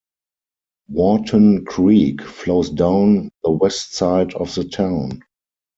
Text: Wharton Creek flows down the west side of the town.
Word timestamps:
Wharton 0.89 1.63
Creek 1.63 2.23
flows 2.23 2.71
down 2.71 3.29
the 3.43 3.51
west 3.51 3.93
side 3.93 4.33
of 4.33 4.55
the 4.55 4.63
town. 4.63 5.21